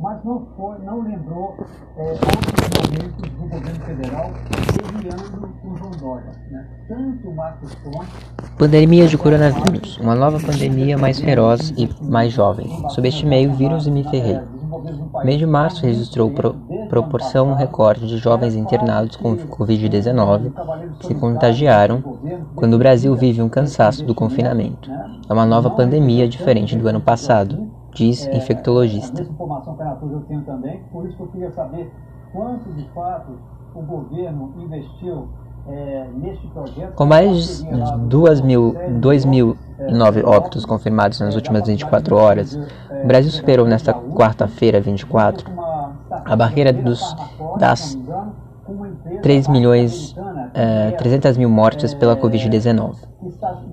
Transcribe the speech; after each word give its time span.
mas 0.00 0.24
não, 0.24 0.46
foi, 0.56 0.78
não 0.84 1.02
lembrou 1.02 1.56
é, 1.96 2.10
outros 2.10 2.68
momentos 2.80 3.30
do 3.30 3.48
governo 3.48 3.84
federal 3.84 4.30
o 5.64 5.76
João 5.76 5.90
Dória. 5.92 6.32
Né? 6.50 6.66
Tanto 6.88 7.30
Marcos 7.32 7.74
Pontes. 7.76 8.08
Pandemia 8.56 9.06
de 9.06 9.18
coronavírus. 9.18 9.98
Uma 9.98 10.14
nova 10.14 10.38
pandemia 10.40 10.96
mais 10.96 11.20
feroz 11.20 11.72
e 11.76 11.88
mais 12.02 12.32
jovem. 12.32 12.68
Subestimei 12.90 13.46
o 13.46 13.52
vírus 13.52 13.86
e 13.86 13.90
me 13.90 14.04
ferrei. 14.04 14.40
Mês 15.24 15.38
de 15.38 15.46
março 15.46 15.84
registrou 15.84 16.30
pro, 16.30 16.54
proporção 16.88 17.54
recorde 17.54 18.06
de 18.06 18.18
jovens 18.18 18.54
internados 18.54 19.16
com 19.16 19.36
Covid-19 19.36 20.52
que 20.98 21.06
se 21.06 21.14
contagiaram 21.14 22.02
quando 22.54 22.74
o 22.74 22.78
Brasil 22.78 23.14
vive 23.14 23.42
um 23.42 23.48
cansaço 23.48 24.04
do 24.04 24.14
confinamento. 24.14 24.90
É 25.28 25.32
uma 25.32 25.46
nova 25.46 25.70
pandemia 25.70 26.28
diferente 26.28 26.76
do 26.76 26.88
ano 26.88 27.00
passado, 27.00 27.70
diz 27.98 28.26
infectologista. 28.28 29.22
informação 29.22 29.76
que 29.76 29.82
eu 29.82 30.22
tenho 30.28 30.42
também, 30.42 30.80
por 30.92 31.04
isso 31.06 31.16
que 31.16 31.22
eu 31.22 31.28
queria 31.28 31.50
saber 31.52 31.90
quanto 32.32 32.70
de 32.72 32.86
fato 32.94 33.32
o 33.74 33.82
governo 33.82 34.52
investiu 34.58 35.28
com 36.94 37.04
mais 37.04 37.62
de 37.62 37.68
2.009 37.68 40.24
óbitos 40.24 40.64
confirmados 40.64 41.20
nas 41.20 41.34
últimas 41.34 41.66
24 41.66 42.16
horas, 42.16 42.58
o 43.04 43.06
Brasil 43.06 43.30
superou 43.30 43.66
nesta 43.66 43.92
quarta-feira, 43.92 44.80
24, 44.80 45.44
a 46.10 46.34
barreira 46.34 46.72
dos, 46.72 47.14
das 47.58 47.98
3 49.20 49.46
milhões 49.48 50.16
é, 50.54 50.90
300 50.92 51.36
mil 51.36 51.48
mortes 51.48 51.94
pela 51.94 52.16
Covid-19. 52.16 52.96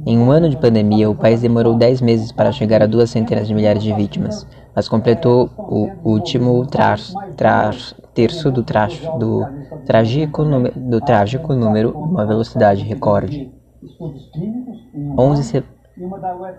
Em 0.05 0.17
um 0.17 0.31
ano 0.31 0.49
de 0.49 0.57
pandemia, 0.57 1.09
o 1.09 1.15
país 1.15 1.41
demorou 1.41 1.75
10 1.75 2.01
meses 2.01 2.31
para 2.31 2.51
chegar 2.51 2.81
a 2.81 2.87
duas 2.87 3.09
centenas 3.09 3.47
de 3.47 3.53
milhares 3.53 3.83
de 3.83 3.93
vítimas, 3.93 4.45
mas 4.75 4.87
completou 4.87 5.49
o 5.57 5.89
último 6.03 6.65
terço 8.13 8.51
do, 8.51 8.63
tra 8.63 8.87
do, 9.19 9.45
trágico 9.85 10.43
do 10.75 11.01
trágico 11.01 11.53
número 11.53 11.91
uma 11.91 12.25
velocidade 12.25 12.83
recorde. 12.83 13.51
11, 15.17 15.43
se 15.43 15.63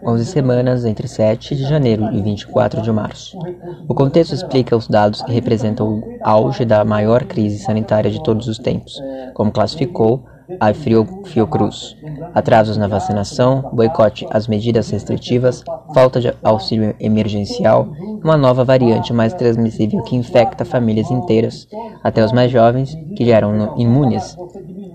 11 0.03 0.25
semanas 0.25 0.87
entre 0.87 1.07
7 1.07 1.55
de 1.55 1.65
janeiro 1.65 2.11
e 2.11 2.23
24 2.23 2.81
de 2.81 2.91
março. 2.91 3.39
O 3.87 3.95
contexto 3.95 4.35
explica 4.35 4.75
os 4.75 4.89
dados 4.89 5.21
que 5.21 5.31
representam 5.31 5.99
o 5.99 6.03
auge 6.23 6.65
da 6.65 6.83
maior 6.85 7.25
crise 7.25 7.59
sanitária 7.59 8.11
de 8.11 8.23
todos 8.23 8.49
os 8.49 8.59
tempos, 8.59 8.99
como 9.35 9.53
classificou 9.53 10.25
a 10.59 10.73
Fiocruz. 10.73 11.97
Atrasos 12.35 12.79
na 12.79 12.87
vacinação, 12.87 13.69
boicote 13.73 14.27
às 14.31 14.49
medidas 14.49 14.89
restritivas, 14.89 15.63
falta 15.93 16.19
de 16.19 16.33
auxílio 16.43 16.95
emergencial, 16.99 17.89
uma 18.25 18.39
nova 18.39 18.65
variante 18.65 19.13
mais 19.13 19.35
transmissível 19.35 20.03
que 20.03 20.17
infecta 20.17 20.65
famílias 20.65 21.11
inteiras, 21.11 21.69
até 22.03 22.25
os 22.25 22.33
mais 22.33 22.51
jovens, 22.51 22.97
que 23.17 23.27
já 23.27 23.37
eram 23.37 23.77
imunes 23.77 24.37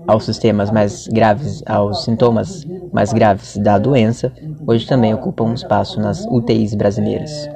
aos 0.06 0.24
sistemas 0.24 0.70
mais 0.70 1.06
graves, 1.08 1.62
aos 1.66 2.04
sintomas 2.04 2.66
mais 2.92 3.12
graves 3.12 3.56
da 3.56 3.78
doença, 3.78 4.32
hoje 4.66 4.86
também 4.86 5.14
ocupam 5.14 5.44
um 5.44 5.54
espaço 5.54 6.00
nas 6.00 6.24
UTIs 6.28 6.74
brasileiras. 6.74 7.48